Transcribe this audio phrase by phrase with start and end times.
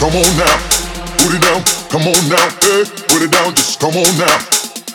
[0.00, 0.56] come on now.
[1.20, 1.60] Put it down,
[1.92, 2.84] come on now, eh.
[3.12, 4.38] Put it down, just come on now.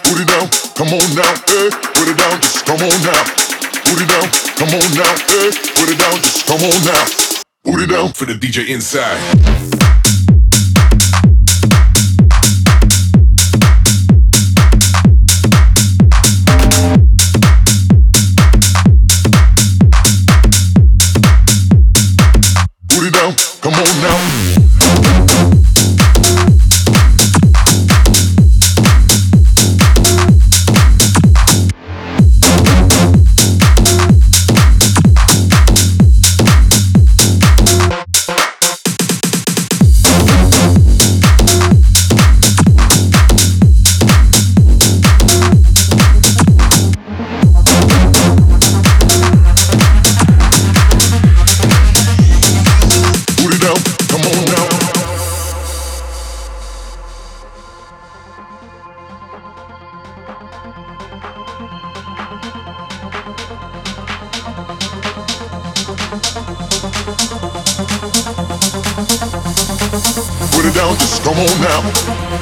[0.02, 1.70] Put it down, come on now, eh.
[1.94, 3.24] Put it down, just come on now.
[3.86, 5.52] Put it down, come on now, eh.
[5.78, 7.06] Put it down, just come on now.
[7.64, 9.65] Put it down for the DJ inside.
[64.66, 64.74] Put
[70.66, 71.82] it down, Just come on now,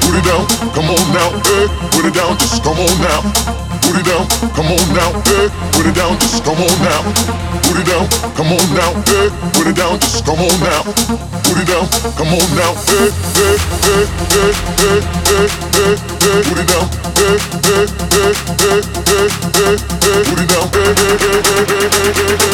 [0.00, 3.63] put it down, come on now, hey, put it down, just come on now.
[3.84, 4.24] Put it down,
[4.56, 5.48] come on now, eh.
[5.72, 7.02] Put it down, just come on now.
[7.62, 9.28] Put it down, come on now, eh.
[9.52, 10.82] Put it down, just come on now.
[11.44, 13.12] Put it down, come on now, eh,
[13.44, 16.42] eh, eh, eh, eh, eh, eh, eh.
[16.48, 19.76] Put it down, eh, eh, eh, eh, eh, eh,
[20.08, 20.22] eh.
[20.24, 22.48] Put it down, eh, eh, eh, eh, eh, eh, eh,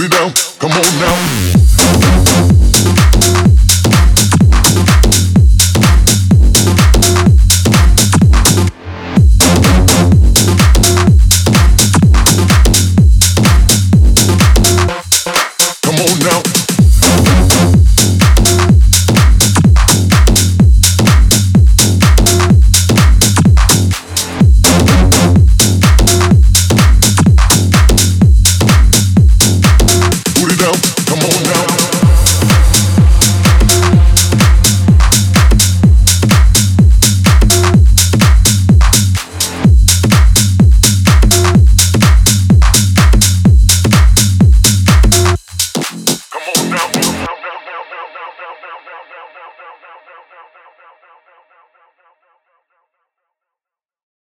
[0.00, 0.32] booty down.
[0.58, 1.16] Come on now.
[15.82, 16.59] Come on now.